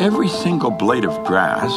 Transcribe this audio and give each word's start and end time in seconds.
every 0.00 0.28
single 0.28 0.70
blade 0.70 1.04
of 1.04 1.24
grass 1.24 1.72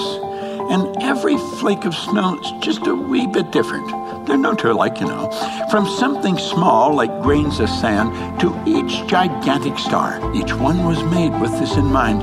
and 0.70 1.02
every 1.02 1.38
flake 1.60 1.86
of 1.86 1.96
snow 1.96 2.40
is 2.40 2.52
just 2.64 2.86
a 2.88 2.96
wee 2.96 3.28
bit 3.28 3.52
different. 3.52 3.88
They're 4.28 4.38
no 4.38 4.54
two 4.54 4.72
alike, 4.72 5.00
you 5.00 5.08
know. 5.08 5.30
From 5.72 5.88
something 5.88 6.38
small 6.38 6.94
like 6.94 7.22
grains 7.22 7.60
of 7.60 7.70
sand 7.70 8.40
to 8.42 8.54
each 8.66 9.08
gigantic 9.08 9.78
star. 9.80 10.20
Each 10.36 10.54
one 10.54 10.84
was 10.84 11.02
made 11.06 11.40
with 11.40 11.52
this 11.52 11.78
in 11.78 11.86
mind 11.86 12.22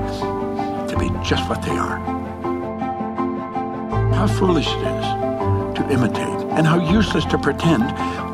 to 0.91 0.97
be 0.99 1.09
just 1.25 1.49
what 1.49 1.63
they 1.63 1.71
are. 1.71 1.99
How 4.13 4.27
foolish 4.27 4.69
it 4.69 4.83
is 4.83 5.05
to 5.77 5.89
imitate, 5.91 6.41
and 6.53 6.67
how 6.67 6.79
useless 6.93 7.25
to 7.27 7.39
pretend 7.39 7.83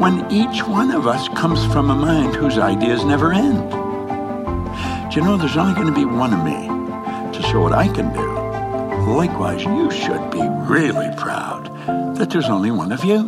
when 0.01 0.31
each 0.31 0.67
one 0.67 0.91
of 0.91 1.07
us 1.07 1.29
comes 1.29 1.65
from 1.73 1.91
a 1.91 1.95
mind 1.95 2.35
whose 2.35 2.59
ideas 2.59 3.05
never 3.05 3.33
end. 3.33 3.71
Do 5.11 5.21
you 5.21 5.27
know 5.27 5.37
there's 5.37 5.57
only 5.57 5.75
going 5.75 5.87
to 5.87 5.95
be 5.95 6.05
one 6.05 6.35
of 6.35 6.45
me 6.45 6.80
show 7.51 7.63
what 7.63 7.73
I 7.73 7.89
can 7.89 8.13
do? 8.13 9.13
Likewise, 9.13 9.65
you 9.65 9.91
should 9.91 10.31
be 10.31 10.41
really 10.73 11.09
proud 11.17 11.67
that 12.17 12.31
there's 12.31 12.49
only 12.49 12.71
one 12.71 12.93
of 12.93 13.05
you. 13.05 13.25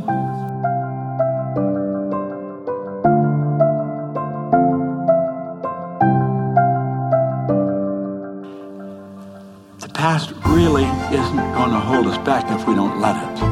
The 9.81 9.89
past 9.93 10.33
really 10.47 10.85
isn't 10.85 11.53
going 11.55 11.71
to 11.71 11.81
hold 11.81 12.07
us 12.07 12.19
back 12.19 12.49
if 12.53 12.69
we 12.69 12.77
don't 12.77 13.01
let 13.01 13.17
it. 13.17 13.43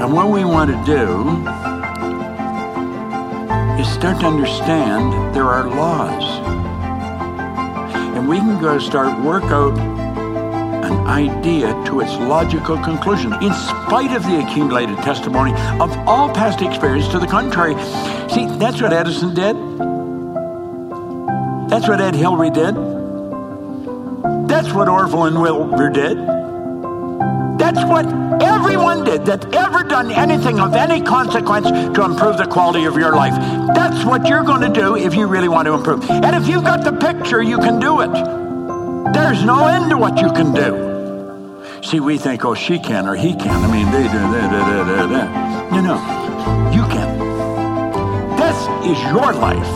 And 0.00 0.12
what 0.12 0.30
we 0.30 0.44
want 0.44 0.70
to 0.70 0.76
do 0.86 1.26
is 3.82 3.88
start 3.92 4.20
to 4.20 4.26
understand 4.26 5.34
there 5.34 5.46
are 5.46 5.68
laws. 5.68 6.67
And 8.18 8.28
we 8.28 8.38
can 8.38 8.60
go 8.60 8.80
start 8.80 9.24
work 9.24 9.44
out 9.44 9.78
an 9.78 11.06
idea 11.06 11.68
to 11.86 12.00
its 12.00 12.10
logical 12.14 12.76
conclusion, 12.78 13.32
in 13.34 13.52
spite 13.52 14.10
of 14.10 14.24
the 14.24 14.44
accumulated 14.44 14.96
testimony 15.04 15.52
of 15.80 15.96
all 15.98 16.28
past 16.34 16.60
experience 16.60 17.06
to 17.12 17.20
the 17.20 17.28
contrary. 17.28 17.74
See, 18.28 18.46
that's 18.58 18.82
what 18.82 18.92
Edison 18.92 19.34
did. 19.34 19.54
That's 21.70 21.86
what 21.86 22.00
Ed 22.00 22.16
Hillary 22.16 22.50
did. 22.50 22.74
That's 24.48 24.72
what 24.72 24.88
Orville 24.88 25.26
and 25.26 25.40
Wilbur 25.40 25.88
did. 25.90 26.18
That's 27.58 27.84
what 27.84 28.06
everyone 28.42 29.04
did 29.04 29.26
that 29.26 29.54
ever 29.54 29.82
done 29.82 30.10
anything 30.12 30.60
of 30.60 30.74
any 30.74 31.02
consequence 31.02 31.66
to 31.68 32.04
improve 32.04 32.38
the 32.38 32.46
quality 32.46 32.84
of 32.84 32.96
your 32.96 33.14
life. 33.14 33.34
That's 33.74 34.04
what 34.04 34.28
you're 34.28 34.44
going 34.44 34.60
to 34.60 34.80
do 34.80 34.96
if 34.96 35.14
you 35.14 35.26
really 35.26 35.48
want 35.48 35.66
to 35.66 35.74
improve. 35.74 36.08
And 36.08 36.36
if 36.36 36.46
you've 36.48 36.64
got 36.64 36.84
the 36.84 36.92
picture, 36.92 37.42
you 37.42 37.58
can 37.58 37.80
do 37.80 38.00
it. 38.00 38.12
There's 39.12 39.44
no 39.44 39.66
end 39.66 39.90
to 39.90 39.96
what 39.96 40.20
you 40.20 40.32
can 40.32 40.54
do. 40.54 41.82
See, 41.82 42.00
we 42.00 42.16
think, 42.18 42.44
oh, 42.44 42.54
she 42.54 42.78
can 42.78 43.08
or 43.08 43.16
he 43.16 43.34
can. 43.34 43.64
I 43.64 43.72
mean, 43.72 43.90
they 43.90 44.02
do, 44.04 44.18
da, 44.18 44.50
da, 44.50 44.84
da, 44.84 45.06
da. 45.06 45.76
You 45.76 45.82
know, 45.82 45.98
you 46.72 46.82
can. 46.88 47.18
This 48.36 48.56
is 48.86 49.02
your 49.10 49.32
life. 49.34 49.72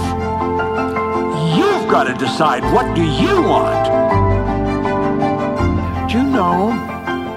You've 1.57 1.91
got 1.91 2.05
to 2.05 2.15
decide 2.15 2.63
what 2.73 2.95
do 2.95 3.03
you 3.03 3.43
want. 3.43 4.12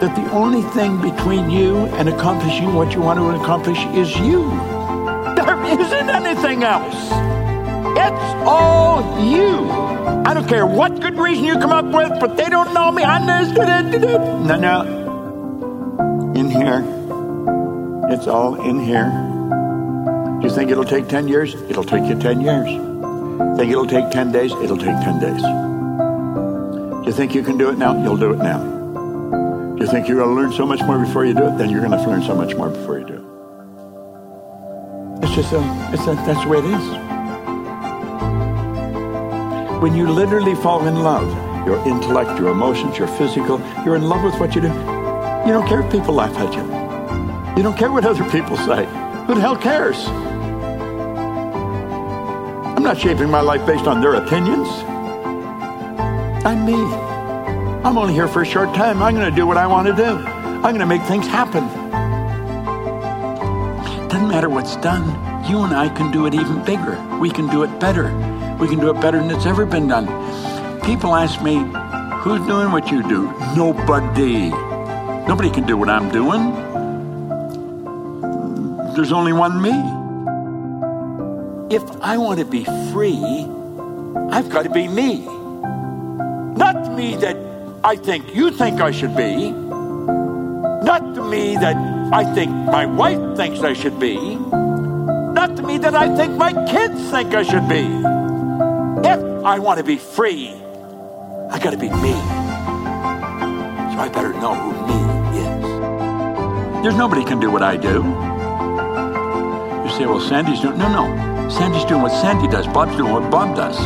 That 0.06 0.16
the 0.16 0.32
only 0.34 0.62
thing 0.62 1.02
between 1.02 1.50
you 1.50 1.88
and 1.98 2.08
accomplishing 2.08 2.76
what 2.76 2.94
you 2.94 3.02
want 3.02 3.18
to 3.18 3.42
accomplish 3.42 3.80
is 3.98 4.16
you? 4.20 4.48
There 5.36 5.66
isn't 5.66 6.10
anything 6.10 6.64
else. 6.64 6.94
It's 7.98 8.34
all 8.46 9.02
you. 9.26 9.68
I 10.24 10.36
don't 10.36 10.48
care 10.48 10.68
what 10.68 11.02
good 11.02 11.18
reason 11.18 11.44
you 11.44 11.54
come 11.56 11.72
up 11.72 11.86
with, 11.86 12.20
but 12.20 12.38
they 12.38 12.50
don't 12.50 12.72
know 12.72 12.92
me. 12.92 13.04
I 13.04 13.18
No, 14.46 14.56
no. 14.60 16.34
In 16.36 16.52
here. 16.52 16.86
It's 18.14 18.28
all 18.28 18.62
in 18.62 18.80
here. 18.80 19.10
Do 20.40 20.48
you 20.48 20.54
think 20.54 20.70
it'll 20.70 20.86
take 20.86 21.08
10 21.08 21.28
years? 21.28 21.56
It'll 21.68 21.84
take 21.84 22.04
you 22.04 22.20
10 22.20 22.42
years. 22.42 22.68
Think 23.58 23.72
it'll 23.72 23.88
take 23.88 24.12
10 24.12 24.32
days? 24.32 24.52
It'll 24.52 24.78
take 24.78 25.00
10 25.02 25.20
days. 25.20 25.42
You 27.08 27.12
think 27.12 27.34
you 27.34 27.42
can 27.42 27.58
do 27.58 27.70
it 27.70 27.80
now? 27.80 28.00
You'll 28.04 28.18
do 28.18 28.32
it 28.32 28.38
now. 28.38 28.75
You 29.86 29.92
think 29.92 30.08
you're 30.08 30.18
going 30.18 30.30
to 30.30 30.42
learn 30.42 30.52
so 30.52 30.66
much 30.66 30.82
more 30.82 30.98
before 30.98 31.26
you 31.26 31.36
do 31.36 31.46
it? 31.46 31.60
Then 31.60 31.70
you're 31.70 31.80
going 31.80 31.92
to 31.92 32.10
learn 32.10 32.24
so 32.24 32.34
much 32.34 32.56
more 32.56 32.70
before 32.70 32.98
you 32.98 33.06
do 33.06 33.14
it. 33.14 33.22
It's 35.24 35.36
just 35.36 35.54
a, 35.54 35.60
it's 35.94 36.02
a, 36.08 36.16
that's 36.26 36.44
the 36.44 36.50
way 36.50 36.58
it 36.58 36.66
is 36.66 37.06
when 39.84 39.96
you 39.96 40.10
literally 40.10 40.56
fall 40.56 40.88
in 40.88 41.04
love, 41.04 41.28
your 41.68 41.78
intellect, 41.88 42.40
your 42.40 42.50
emotions, 42.50 42.98
your 42.98 43.08
physical, 43.10 43.60
you're 43.86 43.96
in 43.96 44.10
love 44.10 44.24
with 44.24 44.34
what 44.40 44.56
you 44.56 44.62
do. 44.62 44.70
You 44.70 45.54
don't 45.54 45.68
care 45.68 45.82
if 45.82 45.92
people 45.92 46.16
laugh 46.16 46.36
at 46.36 46.52
you. 46.56 46.64
You 47.56 47.62
don't 47.62 47.78
care 47.78 47.92
what 47.92 48.06
other 48.06 48.28
people 48.32 48.58
say. 48.58 48.88
Who 49.28 49.36
the 49.36 49.42
hell 49.42 49.56
cares? 49.56 50.08
I'm 52.76 52.82
not 52.82 52.98
shaping 52.98 53.30
my 53.30 53.42
life 53.42 53.64
based 53.68 53.86
on 53.86 54.02
their 54.02 54.16
opinions. 54.16 54.68
I'm 56.44 56.66
me. 56.66 57.15
I'm 57.86 58.00
only 58.00 58.16
here 58.16 58.28
for 58.28 58.42
a 58.42 58.46
short 58.46 58.74
time. 58.74 59.04
I'm 59.04 59.14
going 59.14 59.30
to 59.30 59.36
do 59.36 59.46
what 59.46 59.58
I 59.58 59.68
want 59.68 59.86
to 59.86 59.94
do. 59.94 60.18
I'm 60.18 60.64
going 60.64 60.80
to 60.80 60.88
make 60.88 61.04
things 61.04 61.28
happen. 61.28 61.68
Doesn't 64.10 64.28
matter 64.28 64.50
what's 64.50 64.76
done. 64.78 65.06
You 65.48 65.62
and 65.62 65.72
I 65.72 65.90
can 65.90 66.12
do 66.12 66.26
it 66.26 66.34
even 66.34 66.66
bigger. 66.66 67.00
We 67.20 67.30
can 67.30 67.48
do 67.48 67.62
it 67.62 67.80
better. 67.80 68.06
We 68.60 68.68
can 68.68 68.80
do 68.80 68.90
it 68.90 69.00
better 69.00 69.20
than 69.20 69.30
it's 69.30 69.46
ever 69.46 69.68
been 69.68 69.88
done. 69.88 70.08
People 70.82 71.14
ask 71.14 71.44
me, 71.44 71.58
who's 72.24 72.44
doing 72.48 72.72
what 72.72 72.90
you 72.90 73.08
do? 73.08 73.32
Nobody. 73.56 74.50
Nobody 75.28 75.52
can 75.52 75.68
do 75.68 75.78
what 75.78 75.88
I'm 75.88 76.10
doing. 76.10 76.56
There's 78.96 79.12
only 79.12 79.32
one 79.32 79.62
me. 79.62 79.70
If 81.70 81.84
I 82.02 82.18
want 82.18 82.40
to 82.40 82.46
be 82.46 82.64
free, 82.92 83.46
I've 84.32 84.50
got 84.50 84.64
to 84.64 84.72
be 84.72 84.88
me. 84.88 85.20
Not 86.58 86.92
me 86.96 87.16
that 87.18 87.55
I 87.86 87.96
think 87.98 88.34
you 88.34 88.50
think 88.50 88.82
I 88.82 88.90
should 88.90 89.16
be. 89.16 89.52
Not 89.52 91.14
to 91.14 91.24
me 91.24 91.56
that 91.56 91.78
I 92.12 92.24
think 92.34 92.50
my 92.50 92.88
wife 92.88 93.38
thinks 93.38 93.60
I 93.60 93.74
should 93.74 94.00
be. 94.00 94.38
Not 94.38 95.56
to 95.58 95.62
me 95.62 95.78
that 95.78 95.94
I 95.94 96.16
think 96.16 96.36
my 96.36 96.52
kids 96.66 97.00
think 97.12 97.36
I 97.36 97.44
should 97.44 97.70
be. 97.70 97.86
If 99.08 99.46
I 99.46 99.60
want 99.60 99.78
to 99.78 99.84
be 99.84 99.98
free, 99.98 100.50
I 101.52 101.60
got 101.60 101.74
to 101.74 101.78
be 101.78 101.92
me. 101.92 102.14
So 103.94 104.00
I 104.02 104.10
better 104.12 104.34
know 104.34 104.56
who 104.56 104.72
me 104.90 104.98
is. 105.46 106.82
There's 106.82 106.96
nobody 106.96 107.24
can 107.24 107.40
do 107.40 107.52
what 107.52 107.62
I 107.62 107.78
do. 107.78 108.02
You 109.84 109.96
say, 109.96 110.08
well, 110.08 110.22
Sandy's 110.22 110.60
doing. 110.60 110.80
No, 110.80 110.90
no. 110.90 111.50
Sandy's 111.50 111.86
doing 111.86 112.02
what 112.02 112.14
Sandy 112.14 112.48
does. 112.48 112.66
Bob's 112.66 112.98
doing 112.98 113.14
what 113.14 113.30
Bob 113.30 113.56
does. 113.56 113.78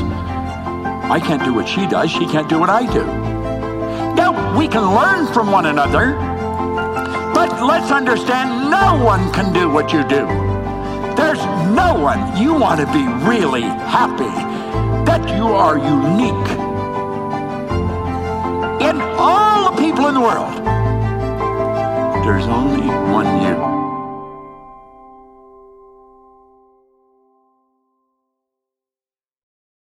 I 1.11 1.19
can't 1.19 1.43
do 1.43 1.53
what 1.53 1.67
she 1.67 1.85
does. 1.85 2.09
She 2.09 2.25
can't 2.27 2.47
do 2.47 2.59
what 2.61 2.69
I 2.69 2.89
do. 2.93 3.28
Now, 4.19 4.57
we 4.57 4.67
can 4.67 4.83
learn 4.83 5.31
from 5.33 5.49
one 5.49 5.67
another, 5.67 6.11
but 7.33 7.63
let's 7.63 7.89
understand 7.89 8.69
no 8.69 9.01
one 9.01 9.31
can 9.31 9.53
do 9.53 9.69
what 9.69 9.93
you 9.93 10.03
do. 10.03 10.27
There's 11.15 11.39
no 11.73 11.97
one. 11.97 12.35
You 12.35 12.53
want 12.53 12.81
to 12.81 12.85
be 12.87 13.05
really 13.25 13.61
happy 13.61 14.33
that 15.05 15.23
you 15.37 15.45
are 15.47 15.77
unique 15.77 16.51
in 18.81 18.99
all 19.17 19.71
the 19.71 19.77
people 19.81 20.07
in 20.07 20.15
the 20.15 20.21
world. 20.21 20.53
There's 22.25 22.45
only 22.47 22.87
one 23.13 23.41
you. 23.41 23.78